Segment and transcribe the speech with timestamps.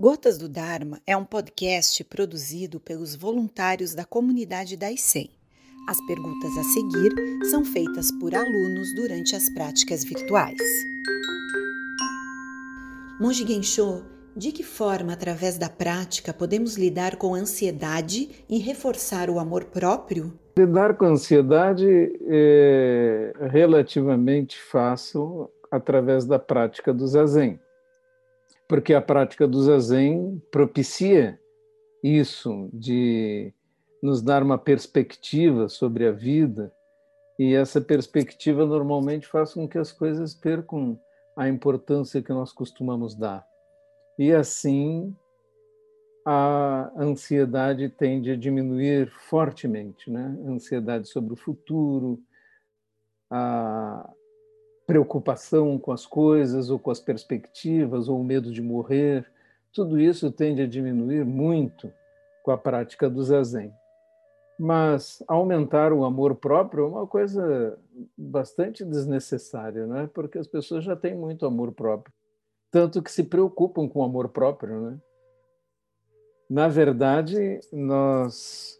[0.00, 5.28] Gotas do Dharma é um podcast produzido pelos voluntários da comunidade da ICEM.
[5.88, 7.12] As perguntas a seguir
[7.50, 10.56] são feitas por alunos durante as práticas virtuais.
[13.20, 14.04] Monge Gensho,
[14.36, 19.64] de que forma, através da prática, podemos lidar com a ansiedade e reforçar o amor
[19.64, 20.32] próprio?
[20.56, 21.88] Lidar com a ansiedade
[22.28, 27.58] é relativamente fácil através da prática do zazen
[28.68, 31.40] porque a prática do zazen propicia
[32.04, 33.52] isso, de
[34.02, 36.72] nos dar uma perspectiva sobre a vida,
[37.38, 41.00] e essa perspectiva normalmente faz com que as coisas percam
[41.36, 43.46] a importância que nós costumamos dar.
[44.18, 45.16] E assim
[46.26, 50.36] a ansiedade tende a diminuir fortemente, né?
[50.44, 52.20] A ansiedade sobre o futuro,
[53.30, 54.12] a
[54.88, 59.30] preocupação com as coisas, ou com as perspectivas, ou o medo de morrer,
[59.70, 61.92] tudo isso tende a diminuir muito
[62.42, 63.70] com a prática do zazen.
[64.58, 67.78] Mas aumentar o amor próprio é uma coisa
[68.16, 70.06] bastante desnecessária, não é?
[70.06, 72.14] Porque as pessoas já têm muito amor próprio,
[72.70, 74.98] tanto que se preocupam com o amor próprio, né?
[76.48, 78.77] Na verdade, nós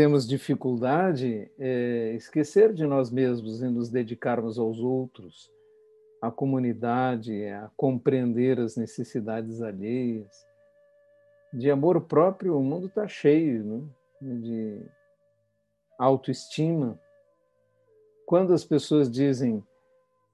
[0.00, 5.52] temos dificuldade é esquecer de nós mesmos e nos dedicarmos aos outros,
[6.22, 10.26] à comunidade, a compreender as necessidades alheias.
[11.52, 13.82] De amor próprio, o mundo está cheio né?
[14.40, 14.86] de
[15.98, 16.98] autoestima.
[18.24, 19.62] Quando as pessoas dizem,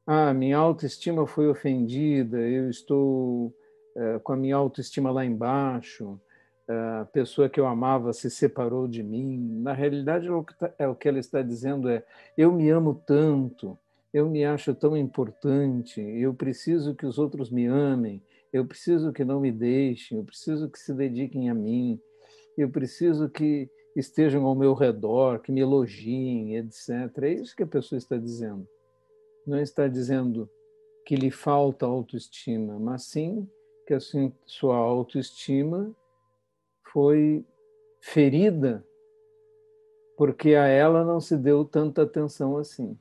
[0.07, 3.53] ah, minha autoestima foi ofendida, eu estou
[3.97, 6.21] é, com a minha autoestima lá embaixo,
[6.69, 9.61] a pessoa que eu amava se separou de mim.
[9.63, 10.27] Na realidade,
[10.59, 12.05] tá, é o que ela está dizendo é:
[12.37, 13.79] eu me amo tanto,
[14.13, 19.25] eu me acho tão importante, eu preciso que os outros me amem, eu preciso que
[19.25, 22.01] não me deixem, eu preciso que se dediquem a mim,
[22.57, 26.91] eu preciso que estejam ao meu redor, que me elogiem, etc.
[27.23, 28.67] É isso que a pessoa está dizendo.
[29.47, 30.51] Não está dizendo
[31.05, 33.49] que lhe falta autoestima, mas sim
[33.87, 34.01] que a
[34.45, 35.95] sua autoestima
[36.97, 37.45] foi
[38.01, 38.83] ferida
[40.17, 42.99] porque a ela não se deu tanta atenção assim.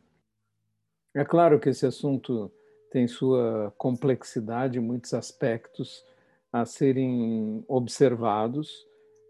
[1.16, 2.52] É claro que esse assunto
[2.92, 6.04] tem sua complexidade, muitos aspectos
[6.52, 8.86] a serem observados,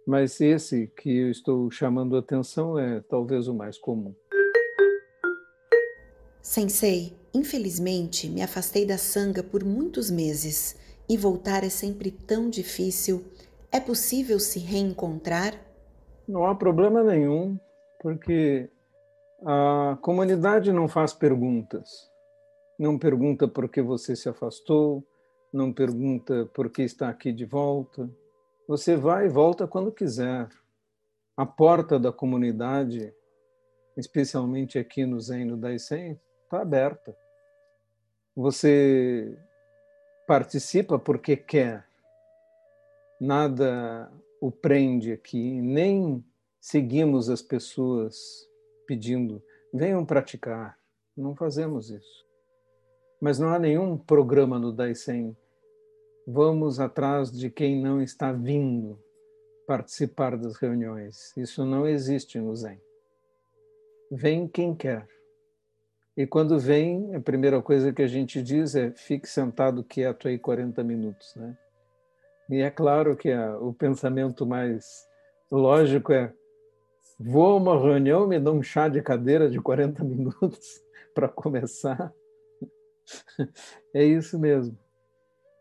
[0.08, 4.16] mas esse que eu estou chamando atenção é talvez o mais comum.
[6.42, 10.76] Sensei, infelizmente me afastei da sanga por muitos meses
[11.08, 13.24] e voltar é sempre tão difícil
[13.76, 15.54] é possível se reencontrar?
[16.26, 17.60] Não há problema nenhum,
[18.00, 18.70] porque
[19.46, 22.10] a comunidade não faz perguntas.
[22.80, 25.06] Não pergunta por que você se afastou,
[25.52, 28.10] não pergunta por que está aqui de volta.
[28.66, 30.48] Você vai e volta quando quiser.
[31.36, 33.14] A porta da comunidade,
[33.98, 37.14] especialmente aqui no Zen no Daisen, está aberta.
[38.38, 39.38] Você
[40.26, 41.86] participa porque quer
[43.26, 46.24] nada o prende aqui, nem
[46.60, 48.16] seguimos as pessoas
[48.88, 49.42] pedindo,
[49.74, 50.78] venham praticar.
[51.18, 52.26] Não fazemos isso.
[53.22, 55.36] Mas não há nenhum programa no Daisen.
[56.28, 59.00] Vamos atrás de quem não está vindo
[59.66, 61.36] participar das reuniões.
[61.38, 62.80] Isso não existe no Zen.
[64.12, 65.08] Vem quem quer.
[66.16, 70.38] E quando vem, a primeira coisa que a gente diz é fique sentado quieto aí
[70.38, 71.58] 40 minutos, né?
[72.50, 75.08] E é claro que a, o pensamento mais
[75.52, 76.34] lógico é:
[77.20, 80.84] vou a uma reunião, me dou um chá de cadeira de 40 minutos
[81.14, 82.14] para começar.
[83.94, 84.76] É isso mesmo.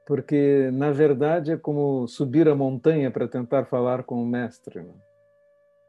[0.07, 4.81] Porque, na verdade, é como subir a montanha para tentar falar com o mestre.
[4.83, 4.95] Né?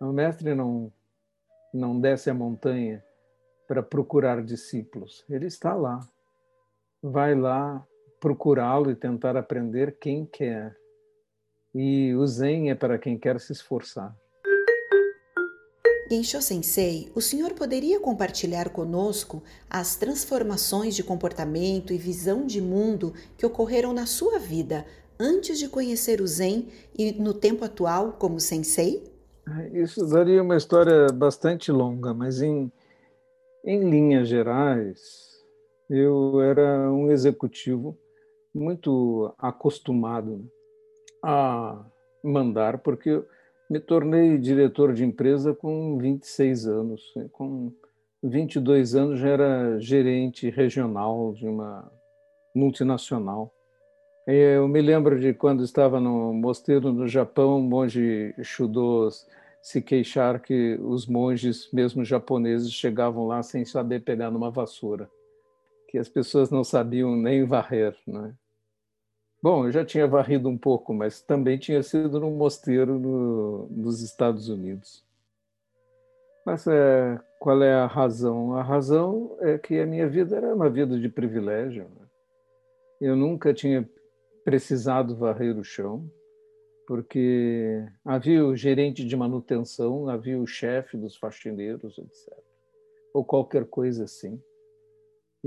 [0.01, 0.91] O mestre não,
[1.73, 3.01] não desce a montanha
[3.67, 6.01] para procurar discípulos, ele está lá.
[7.01, 7.85] Vai lá
[8.19, 10.75] procurá-lo e tentar aprender quem quer.
[11.77, 14.15] E o Zen é para quem quer se esforçar.
[16.09, 23.13] Gensho Sensei, o senhor poderia compartilhar conosco as transformações de comportamento e visão de mundo
[23.35, 24.85] que ocorreram na sua vida
[25.19, 29.03] antes de conhecer o Zen e no tempo atual como Sensei?
[29.73, 32.71] Isso daria uma história bastante longa, mas em,
[33.65, 35.43] em linhas gerais,
[35.89, 37.97] eu era um executivo
[38.53, 40.49] muito acostumado
[41.27, 41.83] a
[42.23, 43.23] mandar, porque
[43.67, 47.13] me tornei diretor de empresa com 26 anos.
[47.31, 47.73] Com
[48.21, 51.91] 22 anos já era gerente regional de uma
[52.53, 53.51] multinacional.
[54.27, 59.09] Eu me lembro de quando estava no mosteiro no Japão, o monge Shudo
[59.63, 65.09] se queixar que os monges, mesmo japoneses, chegavam lá sem saber pegar numa vassoura,
[65.89, 68.31] que as pessoas não sabiam nem varrer, né?
[69.41, 74.01] Bom, eu já tinha varrido um pouco, mas também tinha sido num mosteiro no, nos
[74.01, 75.05] Estados Unidos.
[76.45, 78.55] Mas é, qual é a razão?
[78.55, 81.83] A razão é que a minha vida era uma vida de privilégio.
[81.83, 82.07] Né?
[83.01, 83.87] Eu nunca tinha
[84.43, 86.09] precisado varrer o chão,
[86.87, 92.33] porque havia o gerente de manutenção, havia o chefe dos faxineiros, etc.
[93.11, 94.39] Ou qualquer coisa assim.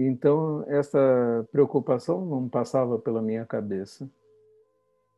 [0.00, 4.09] Então, essa preocupação não passava pela minha cabeça.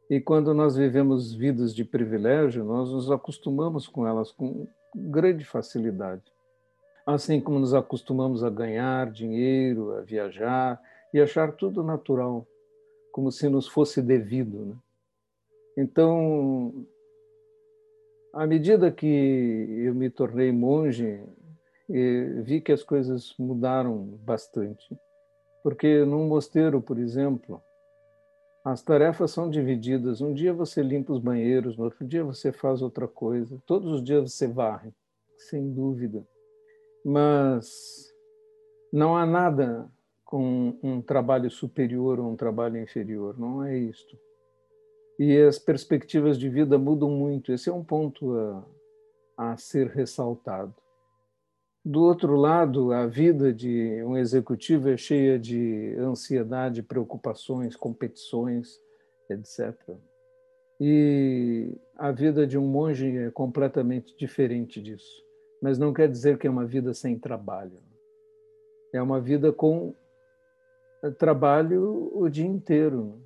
[0.09, 4.67] E quando nós vivemos vidas de privilégio, nós nos acostumamos com elas com
[4.97, 6.23] grande facilidade.
[7.05, 10.81] Assim como nos acostumamos a ganhar dinheiro, a viajar
[11.13, 12.47] e achar tudo natural
[13.13, 14.65] como se nos fosse devido.
[14.65, 14.77] Né?
[15.77, 16.87] Então,
[18.33, 19.07] à medida que
[19.85, 21.23] eu me tornei monge,
[21.91, 24.97] vi que as coisas mudaram bastante.
[25.63, 27.63] Porque num mosteiro, por exemplo,
[28.65, 30.21] as tarefas são divididas.
[30.21, 33.61] Um dia você limpa os banheiros, no outro dia você faz outra coisa.
[33.67, 34.93] Todos os dias você varre,
[35.37, 36.27] sem dúvida.
[37.05, 38.13] Mas
[38.93, 39.91] não há nada
[40.25, 44.17] com um trabalho superior ou um trabalho inferior, não é isto.
[45.19, 48.65] E as perspectivas de vida mudam muito, esse é um ponto a,
[49.37, 50.75] a ser ressaltado.
[51.85, 58.79] Do outro lado, a vida de um executivo é cheia de ansiedade, preocupações, competições,
[59.31, 59.75] etc.
[60.79, 65.25] E a vida de um monge é completamente diferente disso.
[65.63, 67.79] Mas não quer dizer que é uma vida sem trabalho.
[68.93, 69.95] É uma vida com
[71.19, 73.23] trabalho o dia inteiro.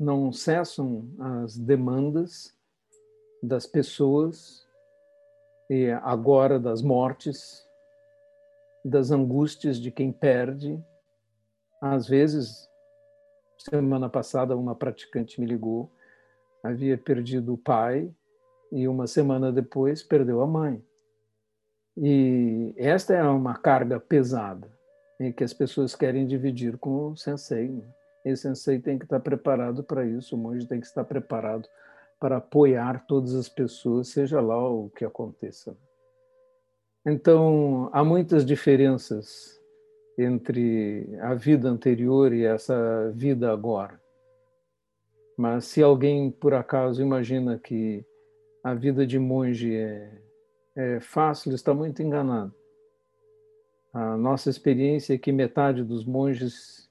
[0.00, 2.54] Não cessam as demandas
[3.42, 4.65] das pessoas
[6.02, 7.66] agora das mortes,
[8.84, 10.82] das angústias de quem perde.
[11.80, 12.68] Às vezes,
[13.58, 15.90] semana passada, uma praticante me ligou,
[16.62, 18.10] havia perdido o pai
[18.70, 20.82] e uma semana depois perdeu a mãe.
[21.96, 24.68] E esta é uma carga pesada
[25.18, 27.68] em que as pessoas querem dividir com o sensei.
[27.68, 27.82] Né?
[28.24, 31.68] E o sensei tem que estar preparado para isso, o monge tem que estar preparado
[32.18, 35.76] para apoiar todas as pessoas, seja lá o que aconteça.
[37.04, 39.60] Então, há muitas diferenças
[40.18, 44.00] entre a vida anterior e essa vida agora.
[45.36, 48.04] Mas se alguém, por acaso, imagina que
[48.64, 50.22] a vida de monge é,
[50.74, 52.54] é fácil, está muito enganado.
[53.92, 56.90] A nossa experiência é que metade dos monges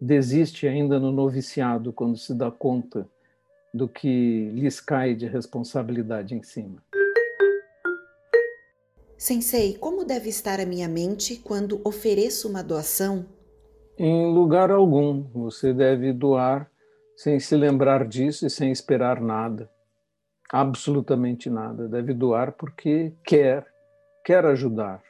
[0.00, 3.08] desiste ainda no noviciado quando se dá conta
[3.76, 6.82] do que lhes cai de responsabilidade em cima.
[9.18, 13.26] Sensei, como deve estar a minha mente quando ofereço uma doação?
[13.98, 15.22] Em lugar algum.
[15.32, 16.70] Você deve doar
[17.16, 19.70] sem se lembrar disso e sem esperar nada.
[20.50, 21.88] Absolutamente nada.
[21.88, 23.66] Deve doar porque quer,
[24.24, 25.02] quer ajudar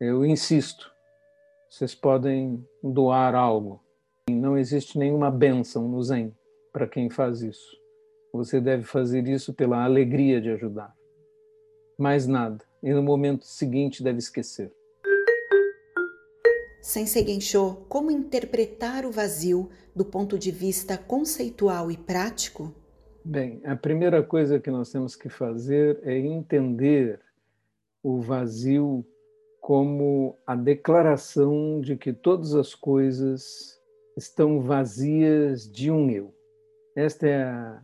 [0.00, 0.92] eu insisto,
[1.68, 3.82] vocês podem doar algo.
[4.30, 6.32] Não existe nenhuma bênção no Zen
[6.72, 7.76] para quem faz isso.
[8.32, 10.94] Você deve fazer isso pela alegria de ajudar.
[11.98, 12.64] Mais nada.
[12.82, 14.72] E no momento seguinte deve esquecer.
[16.80, 22.72] Sensei Gensho, como interpretar o vazio do ponto de vista conceitual e prático?
[23.24, 27.20] Bem, a primeira coisa que nós temos que fazer é entender
[28.02, 29.04] o vazio
[29.60, 33.78] como a declaração de que todas as coisas
[34.16, 36.34] estão vazias de um eu.
[36.98, 37.80] Esta é a,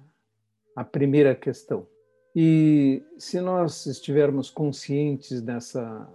[0.75, 1.87] a primeira questão.
[2.35, 6.13] E se nós estivermos conscientes dessa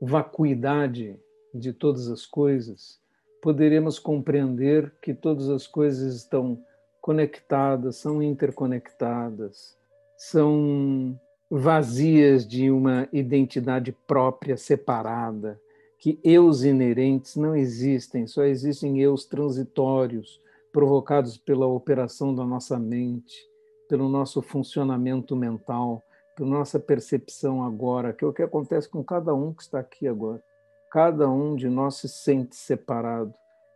[0.00, 1.18] vacuidade
[1.52, 3.00] de todas as coisas,
[3.42, 6.64] poderemos compreender que todas as coisas estão
[7.00, 9.76] conectadas, são interconectadas,
[10.16, 11.18] são
[11.50, 15.60] vazias de uma identidade própria separada,
[15.98, 20.40] que eus inerentes não existem, só existem eus transitórios,
[20.72, 23.36] provocados pela operação da nossa mente,
[23.88, 26.02] pelo nosso funcionamento mental,
[26.36, 30.06] pela nossa percepção agora, que é o que acontece com cada um que está aqui
[30.06, 30.42] agora.
[30.92, 33.32] Cada um de nós se sente separado.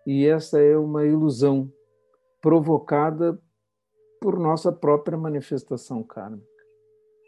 [0.06, 1.70] E essa é uma ilusão
[2.40, 3.38] provocada
[4.20, 6.54] por nossa própria manifestação kármica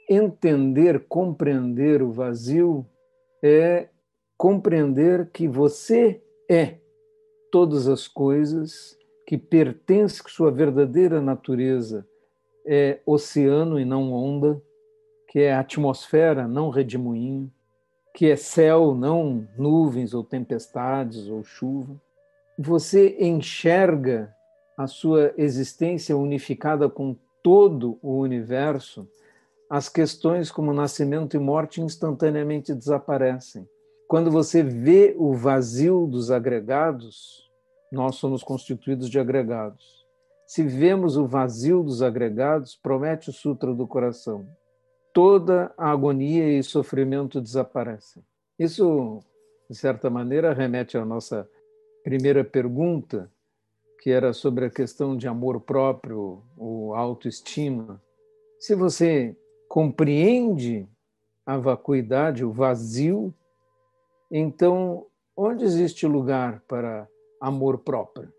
[0.09, 2.87] entender, compreender o vazio
[3.43, 3.89] é
[4.37, 6.79] compreender que você é
[7.51, 8.96] todas as coisas
[9.27, 12.07] que pertence, que sua verdadeira natureza
[12.65, 14.63] é oceano e não onda,
[15.29, 17.53] que é atmosfera, não redemoinho,
[18.15, 22.01] que é céu, não nuvens ou tempestades ou chuva.
[22.57, 24.33] Você enxerga
[24.79, 29.09] a sua existência unificada com todo o universo,
[29.69, 33.69] as questões como nascimento e morte instantaneamente desaparecem.
[34.07, 37.46] Quando você vê o vazio dos agregados,
[37.91, 40.05] nós somos constituídos de agregados.
[40.47, 44.49] Se vemos o vazio dos agregados, promete o Sutra do Coração,
[45.13, 48.23] toda a agonia e sofrimento desaparecem.
[48.59, 49.21] Isso,
[49.69, 51.49] de certa maneira, remete à nossa
[52.05, 53.31] primeira pergunta,
[54.01, 58.01] que era sobre a questão de amor próprio ou autoestima.
[58.61, 59.37] Se você
[59.69, 60.89] compreende
[61.45, 63.35] a vacuidade, o vazio,
[64.31, 67.09] então onde existe lugar para
[67.41, 68.33] amor próprio?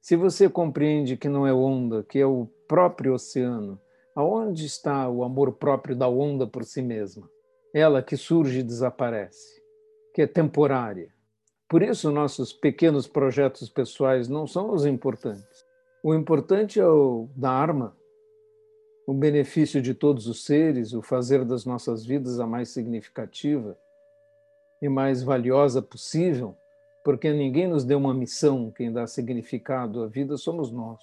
[0.00, 3.80] Se você compreende que não é onda, que é o próprio oceano,
[4.14, 7.28] aonde está o amor próprio da onda por si mesma?
[7.72, 9.62] Ela que surge e desaparece,
[10.14, 11.12] que é temporária.
[11.68, 15.64] Por isso, nossos pequenos projetos pessoais não são os importantes.
[16.02, 17.96] O importante é o Dharma,
[19.06, 23.76] o benefício de todos os seres, o fazer das nossas vidas a mais significativa
[24.82, 26.54] e mais valiosa possível
[27.04, 31.02] porque ninguém nos deu uma missão, quem dá significado à vida somos nós.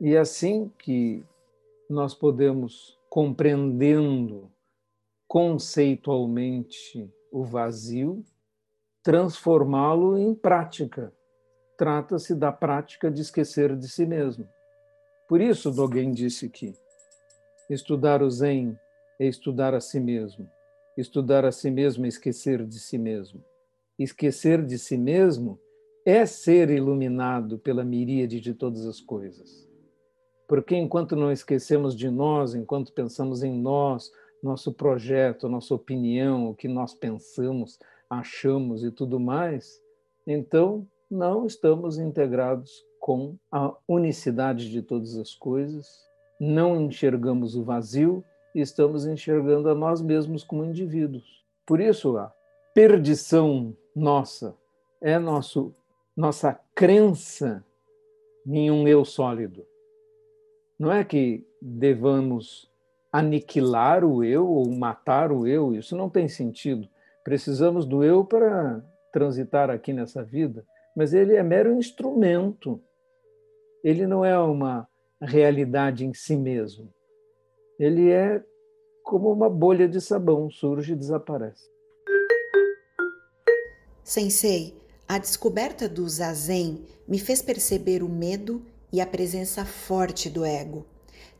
[0.00, 1.24] E é assim que
[1.88, 4.50] nós podemos, compreendendo
[5.28, 8.24] conceitualmente o vazio,
[9.04, 11.12] transformá-lo em prática.
[11.78, 14.48] Trata-se da prática de esquecer de si mesmo.
[15.28, 16.74] Por isso, Dogen disse que
[17.70, 18.76] estudar o Zen
[19.18, 20.50] é estudar a si mesmo.
[20.96, 23.44] Estudar a si mesmo é esquecer de si mesmo
[24.02, 25.58] esquecer de si mesmo
[26.04, 29.68] é ser iluminado pela miríade de todas as coisas.
[30.48, 34.10] Porque enquanto não esquecemos de nós, enquanto pensamos em nós,
[34.42, 37.78] nosso projeto, nossa opinião, o que nós pensamos,
[38.08, 39.80] achamos e tudo mais,
[40.26, 45.86] então não estamos integrados com a unicidade de todas as coisas,
[46.40, 51.44] não enxergamos o vazio e estamos enxergando a nós mesmos como indivíduos.
[51.66, 52.32] Por isso, a
[52.74, 54.56] perdição nossa,
[55.00, 55.74] é nosso,
[56.16, 57.64] nossa crença
[58.46, 59.66] em um eu sólido.
[60.78, 62.70] Não é que devamos
[63.12, 66.88] aniquilar o eu ou matar o eu, isso não tem sentido.
[67.24, 68.82] Precisamos do eu para
[69.12, 70.64] transitar aqui nessa vida,
[70.96, 72.80] mas ele é mero instrumento.
[73.82, 74.88] Ele não é uma
[75.20, 76.92] realidade em si mesmo.
[77.78, 78.42] Ele é
[79.02, 81.68] como uma bolha de sabão, surge e desaparece.
[84.10, 84.74] Sensei,
[85.06, 88.60] a descoberta do zazen me fez perceber o medo
[88.92, 90.84] e a presença forte do ego.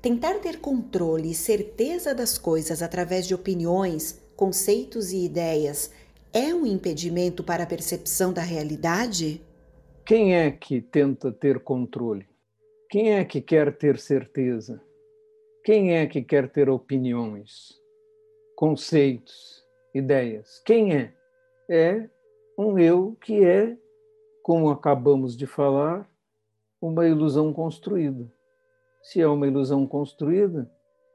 [0.01, 5.91] Tentar ter controle e certeza das coisas através de opiniões, conceitos e ideias
[6.33, 9.45] é um impedimento para a percepção da realidade?
[10.07, 12.29] Quem é que tenta ter controle?
[12.89, 14.81] Quem é que quer ter certeza?
[15.65, 17.75] Quem é que quer ter opiniões,
[18.55, 19.61] conceitos,
[19.93, 20.63] ideias?
[20.65, 21.13] Quem é?
[21.69, 22.09] É
[22.61, 23.75] um eu que é,
[24.43, 26.07] como acabamos de falar,
[26.81, 28.31] uma ilusão construída.
[29.03, 30.71] Se é uma ilusão construída,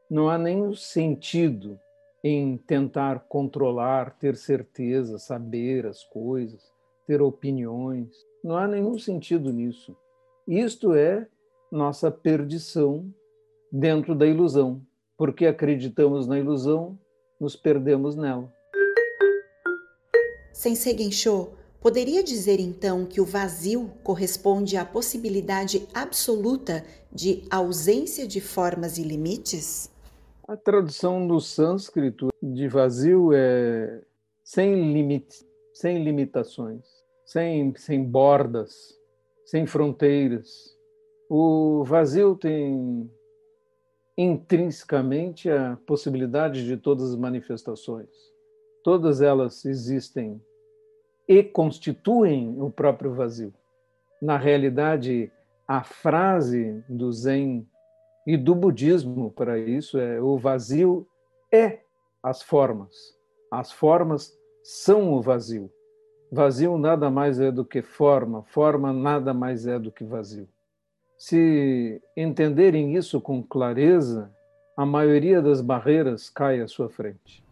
[0.10, 1.80] não há nenhum sentido
[2.24, 6.74] em tentar controlar, ter certeza, saber as coisas,
[7.06, 8.10] ter opiniões.
[8.44, 9.96] Não há nenhum sentido nisso.
[10.48, 11.28] Isto é
[11.72, 13.08] nossa perdição
[13.72, 14.82] dentro da ilusão.
[15.16, 16.98] Porque acreditamos na ilusão,
[17.40, 18.52] nos perdemos nela.
[20.56, 21.50] Sensei Gensho,
[21.82, 29.04] poderia dizer então que o vazio corresponde à possibilidade absoluta de ausência de formas e
[29.04, 29.92] limites?
[30.48, 34.02] A tradução do sânscrito de vazio é
[34.46, 36.86] sem limites, sem limitações,
[37.26, 38.98] sem, sem bordas,
[39.46, 40.74] sem fronteiras.
[41.30, 43.12] O vazio tem
[44.18, 48.35] intrinsecamente a possibilidade de todas as manifestações
[48.86, 50.40] todas elas existem
[51.28, 53.52] e constituem o próprio vazio.
[54.22, 55.32] Na realidade,
[55.68, 57.68] a frase do Zen
[58.28, 61.08] e do budismo para isso é: o vazio
[61.52, 61.80] é
[62.22, 62.94] as formas.
[63.50, 65.72] As formas são o vazio.
[66.32, 70.48] Vazio nada mais é do que forma, forma nada mais é do que vazio.
[71.18, 74.32] Se entenderem isso com clareza,
[74.78, 77.45] a maioria das barreiras cai à sua frente.